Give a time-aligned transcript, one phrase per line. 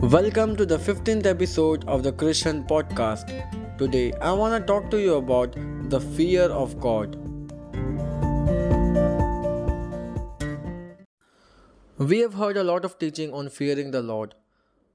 [0.00, 3.26] Welcome to the 15th episode of the Christian Podcast.
[3.78, 5.56] Today, I want to talk to you about
[5.90, 7.16] the fear of God.
[11.98, 14.36] We have heard a lot of teaching on fearing the Lord.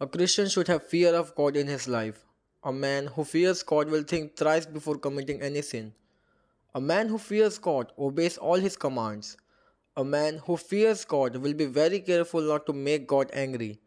[0.00, 2.24] A Christian should have fear of God in his life.
[2.64, 5.92] A man who fears God will think thrice before committing any sin.
[6.74, 9.36] A man who fears God obeys all his commands.
[9.94, 13.78] A man who fears God will be very careful not to make God angry.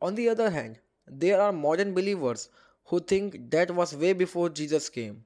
[0.00, 2.48] On the other hand, there are modern believers
[2.84, 5.24] who think that was way before Jesus came.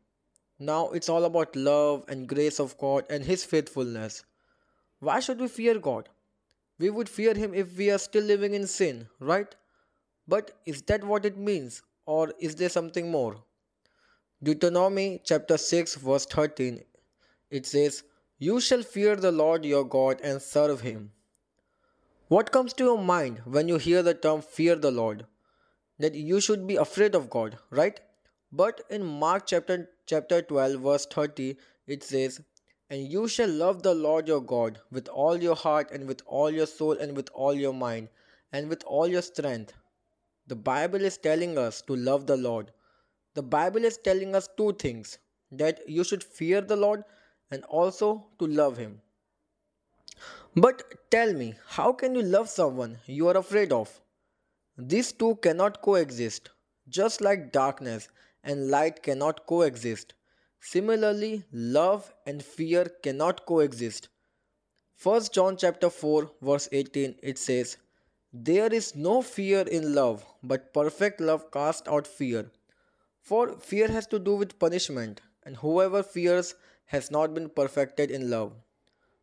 [0.58, 4.24] Now it's all about love and grace of God and His faithfulness.
[4.98, 6.08] Why should we fear God?
[6.78, 9.54] We would fear Him if we are still living in sin, right?
[10.28, 13.42] But is that what it means, or is there something more?
[14.42, 16.82] Deuteronomy chapter 6, verse 13
[17.50, 18.04] it says,
[18.38, 21.12] You shall fear the Lord your God and serve Him.
[22.30, 25.26] What comes to your mind when you hear the term fear the Lord?
[25.98, 27.98] That you should be afraid of God, right?
[28.52, 31.56] But in Mark chapter chapter 12 verse 30
[31.88, 32.40] it says,
[32.88, 36.52] "And you shall love the Lord your God with all your heart and with all
[36.52, 38.10] your soul and with all your mind
[38.52, 39.74] and with all your strength."
[40.46, 42.72] The Bible is telling us to love the Lord.
[43.34, 45.18] The Bible is telling us two things
[45.50, 47.04] that you should fear the Lord
[47.50, 49.00] and also to love Him.
[50.56, 54.00] But tell me, how can you love someone you are afraid of?
[54.76, 56.50] These two cannot coexist,
[56.88, 58.08] just like darkness
[58.42, 60.14] and light cannot coexist.
[60.60, 64.08] Similarly, love and fear cannot coexist.
[65.00, 67.76] 1 John chapter 4 verse 18 it says,
[68.32, 72.50] There is no fear in love, but perfect love casts out fear.
[73.20, 78.30] For fear has to do with punishment, and whoever fears has not been perfected in
[78.30, 78.52] love.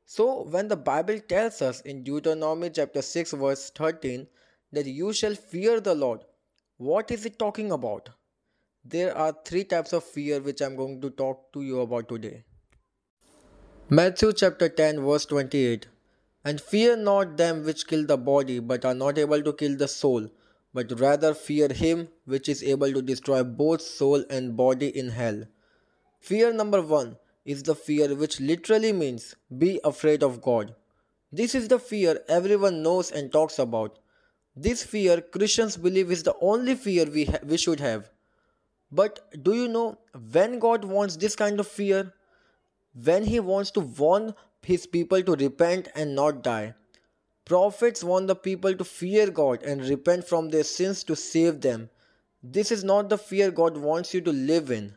[0.10, 4.26] So, when the Bible tells us in Deuteronomy chapter 6, verse 13,
[4.72, 6.22] that you shall fear the Lord,
[6.78, 8.12] what is it talking about?
[8.86, 12.46] There are three types of fear which I'm going to talk to you about today.
[13.90, 15.88] Matthew chapter 10, verse 28
[16.46, 19.90] And fear not them which kill the body, but are not able to kill the
[19.90, 20.30] soul,
[20.74, 25.44] but rather fear him which is able to destroy both soul and body in hell.
[26.22, 30.76] Fear number one is the fear which literally means be afraid of God.
[31.32, 34.00] This is the fear everyone knows and talks about.
[34.56, 38.10] This fear Christians believe is the only fear we, ha- we should have.
[38.92, 39.98] But do you know
[40.34, 42.14] when God wants this kind of fear?
[42.94, 46.76] When He wants to warn His people to repent and not die.
[47.46, 51.90] Prophets warn the people to fear God and repent from their sins to save them.
[52.44, 54.96] This is not the fear God wants you to live in.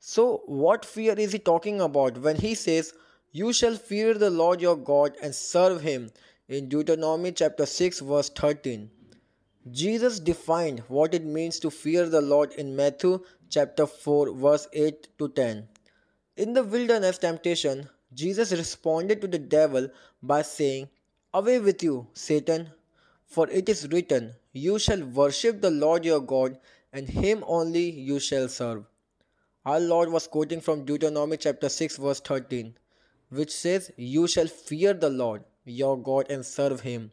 [0.00, 2.94] So, what fear is he talking about when he says,
[3.32, 6.12] You shall fear the Lord your God and serve him
[6.48, 8.90] in Deuteronomy chapter 6, verse 13?
[9.72, 15.08] Jesus defined what it means to fear the Lord in Matthew chapter 4, verse 8
[15.18, 15.68] to 10.
[16.36, 19.88] In the wilderness temptation, Jesus responded to the devil
[20.22, 20.88] by saying,
[21.34, 22.70] Away with you, Satan,
[23.26, 26.56] for it is written, You shall worship the Lord your God,
[26.92, 28.84] and him only you shall serve.
[29.68, 32.74] Our Lord was quoting from Deuteronomy chapter 6, verse 13,
[33.28, 37.12] which says, You shall fear the Lord your God and serve him.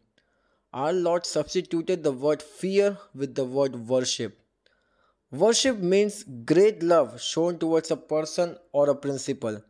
[0.71, 4.39] Our Lord substituted the word fear with the word worship.
[5.31, 9.61] Worship means great love shown towards a person or a principle.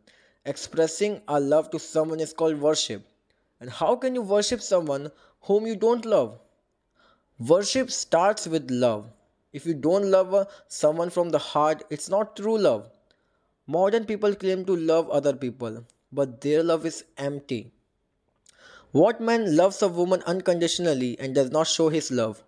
[0.44, 3.04] Expressing our love to someone is called worship.
[3.58, 5.10] And how can you worship someone
[5.40, 6.38] whom you don't love?
[7.40, 9.10] Worship starts with love.
[9.56, 12.90] If you don't love uh, someone from the heart, it's not true love.
[13.66, 17.72] Modern people claim to love other people, but their love is empty.
[18.92, 22.44] What man loves a woman unconditionally and does not show his love?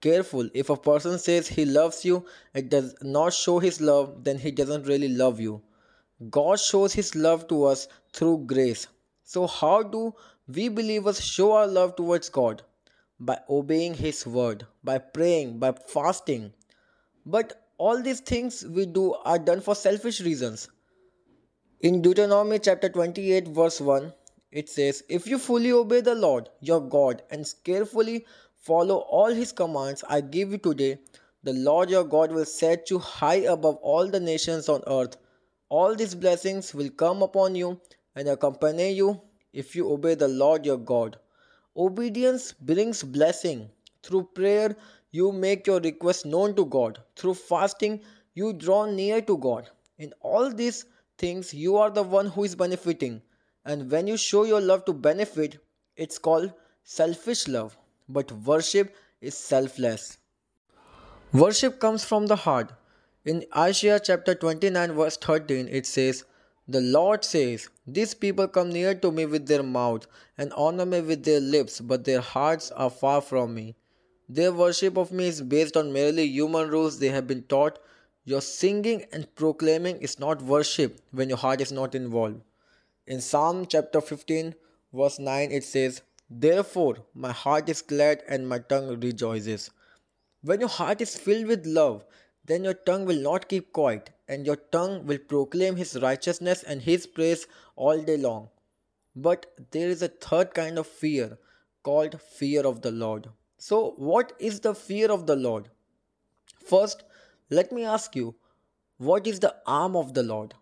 [0.00, 4.38] Careful, if a person says he loves you and does not show his love, then
[4.38, 5.62] he doesn't really love you.
[6.30, 8.88] God shows his love to us through grace.
[9.22, 10.14] So, how do
[10.48, 12.62] we believers show our love towards God?
[13.20, 16.52] By obeying His word, by praying, by fasting.
[17.24, 20.68] But all these things we do are done for selfish reasons.
[21.80, 24.12] In Deuteronomy chapter 28, verse 1,
[24.52, 28.24] it says, If you fully obey the Lord your God and carefully
[28.54, 30.98] follow all His commands I give you today,
[31.42, 35.16] the Lord your God will set you high above all the nations on earth.
[35.68, 37.80] All these blessings will come upon you
[38.14, 39.20] and accompany you
[39.52, 41.18] if you obey the Lord your God.
[41.76, 43.68] Obedience brings blessing.
[44.02, 44.76] Through prayer,
[45.10, 47.00] you make your request known to God.
[47.16, 48.00] Through fasting,
[48.34, 49.70] you draw near to God.
[49.98, 50.84] In all these
[51.18, 53.22] things, you are the one who is benefiting.
[53.64, 55.58] And when you show your love to benefit,
[55.96, 57.76] it's called selfish love.
[58.08, 60.18] But worship is selfless.
[61.32, 62.72] Worship comes from the heart.
[63.24, 66.24] In Isaiah chapter 29, verse 13, it says,
[66.66, 70.06] The Lord says, These people come near to me with their mouth
[70.38, 73.76] and honor me with their lips, but their hearts are far from me.
[74.30, 77.78] Their worship of me is based on merely human rules they have been taught.
[78.24, 82.40] Your singing and proclaiming is not worship when your heart is not involved.
[83.06, 84.54] In Psalm chapter 15,
[84.94, 86.00] verse 9, it says,
[86.30, 89.70] Therefore, my heart is glad and my tongue rejoices.
[90.40, 92.06] When your heart is filled with love,
[92.44, 96.82] then your tongue will not keep quiet, and your tongue will proclaim his righteousness and
[96.82, 97.46] his praise
[97.76, 98.50] all day long.
[99.16, 101.38] But there is a third kind of fear
[101.82, 103.28] called fear of the Lord.
[103.58, 105.70] So, what is the fear of the Lord?
[106.66, 107.04] First,
[107.50, 108.34] let me ask you,
[108.98, 110.54] what is the arm of the Lord?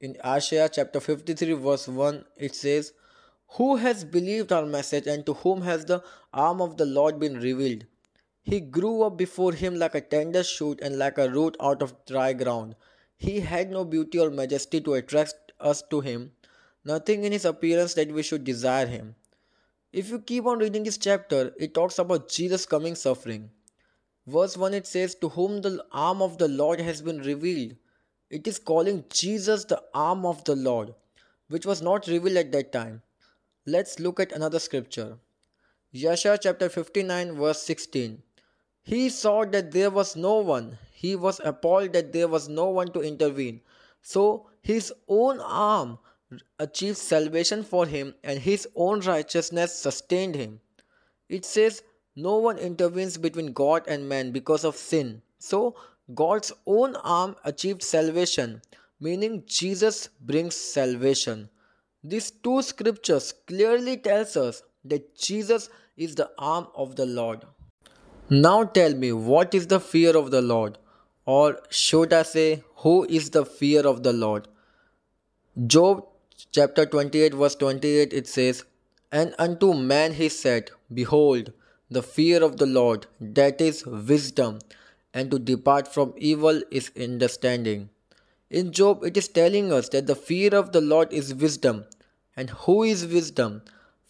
[0.00, 2.92] In Isaiah chapter 53, verse 1, it says,
[3.56, 6.02] Who has believed our message, and to whom has the
[6.32, 7.86] arm of the Lord been revealed?
[8.48, 11.96] He grew up before him like a tender shoot and like a root out of
[12.06, 12.76] dry ground.
[13.16, 16.30] He had no beauty or majesty to attract us to him,
[16.84, 19.16] nothing in his appearance that we should desire him.
[19.92, 23.50] If you keep on reading this chapter, it talks about Jesus coming suffering.
[24.28, 27.74] Verse 1 it says, To whom the arm of the Lord has been revealed.
[28.30, 30.94] It is calling Jesus the arm of the Lord,
[31.48, 33.02] which was not revealed at that time.
[33.66, 35.18] Let's look at another scripture.
[35.96, 38.22] Isaiah chapter 59, verse 16.
[38.86, 40.78] He saw that there was no one.
[40.92, 43.60] He was appalled that there was no one to intervene.
[44.00, 45.98] So his own arm
[46.60, 50.60] achieved salvation for him, and his own righteousness sustained him.
[51.28, 51.82] It says,
[52.14, 55.20] No one intervenes between God and man because of sin.
[55.40, 55.74] So
[56.14, 58.62] God's own arm achieved salvation,
[59.00, 61.50] meaning Jesus brings salvation.
[62.04, 67.44] These two scriptures clearly tells us that Jesus is the arm of the Lord.
[68.28, 70.78] Now tell me what is the fear of the Lord
[71.26, 74.48] or should I say who is the fear of the Lord?
[75.66, 76.06] Job
[76.50, 78.64] chapter 28 verse 28 it says
[79.12, 81.52] and unto man he said behold
[81.88, 84.58] the fear of the Lord that is wisdom
[85.14, 87.88] and to depart from evil is understanding.
[88.50, 91.84] In Job, it is telling us that the fear of the Lord is wisdom.
[92.36, 93.62] And who is wisdom?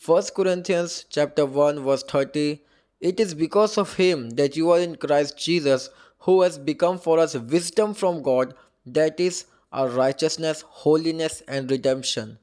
[0.04, 2.60] 1 Corinthians chapter 1 verse 30
[3.00, 5.90] It is because of him that you are in Christ Jesus
[6.20, 8.54] who has become for us wisdom from God
[8.86, 12.38] that is our righteousness, holiness and redemption.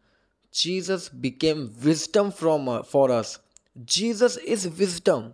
[0.51, 3.39] Jesus became wisdom from uh, for us.
[3.83, 5.33] Jesus is wisdom.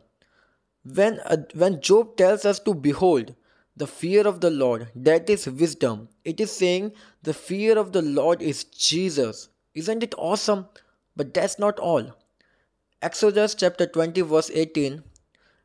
[0.86, 3.36] When uh, when job tells us to behold
[3.76, 6.08] the fear of the lord that is wisdom.
[6.24, 6.94] It is saying
[7.24, 9.50] the fear of the lord is jesus.
[9.74, 10.68] Isn't it awesome?
[11.16, 12.16] But that's not all
[13.02, 15.04] exodus chapter 20 verse 18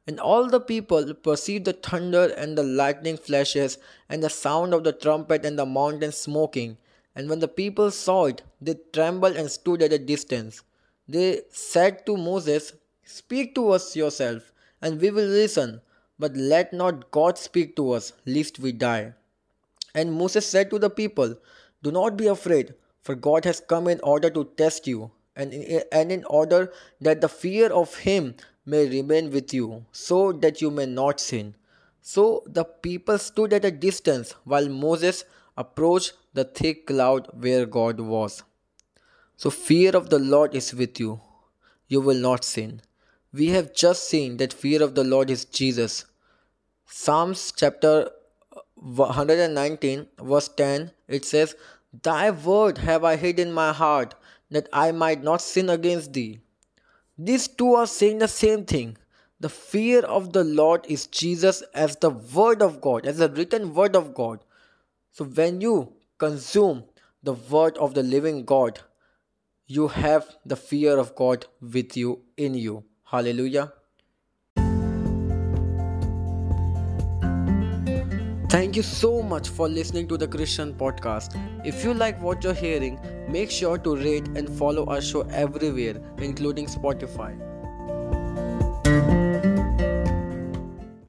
[0.07, 3.79] and all the people perceived the thunder and the lightning flashes
[4.09, 6.77] and the sound of the trumpet and the mountain smoking
[7.15, 10.63] and when the people saw it they trembled and stood at a distance
[11.09, 14.53] they said to moses speak to us yourself
[14.85, 15.81] and we will listen.
[16.19, 19.15] But let not God speak to us, lest we die.
[19.95, 21.37] And Moses said to the people,
[21.83, 25.83] Do not be afraid, for God has come in order to test you, and in,
[25.91, 28.35] and in order that the fear of Him
[28.67, 31.55] may remain with you, so that you may not sin.
[32.01, 35.25] So the people stood at a distance while Moses
[35.57, 38.43] approached the thick cloud where God was.
[39.37, 41.21] So fear of the Lord is with you.
[41.89, 42.81] You will not sin.
[43.33, 46.05] We have just seen that fear of the Lord is Jesus.
[46.87, 48.11] Psalms chapter
[48.75, 51.57] 119, verse 10, it says,
[52.03, 54.15] Thy word have I hid in my heart,
[54.55, 56.41] that I might not sin against thee.
[57.19, 58.97] These two are saying the same thing.
[59.41, 63.75] The fear of the Lord is Jesus as the word of God, as the written
[63.75, 64.41] word of God.
[65.13, 66.85] So when you consume
[67.23, 68.81] the word of the living God,
[69.67, 72.85] you have the fear of God with you in you.
[73.05, 73.73] Hallelujah.
[78.55, 81.35] Thank you so much for listening to the Christian podcast.
[81.67, 86.01] If you like what you're hearing, make sure to rate and follow our show everywhere,
[86.19, 87.33] including Spotify.